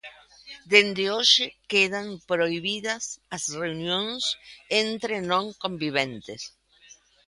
Dende 0.71 1.05
hoxe 1.15 1.45
quedan 1.71 2.07
prohibidas 2.31 3.03
as 3.35 3.43
reunións 3.61 4.23
entre 4.83 5.15
non 5.31 5.45
conviventes. 5.63 6.41